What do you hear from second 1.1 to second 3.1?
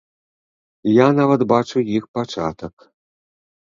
нават бачу іх пачатак.